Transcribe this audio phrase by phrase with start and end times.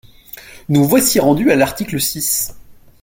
[0.67, 2.55] Nous voici rendus à l’article six.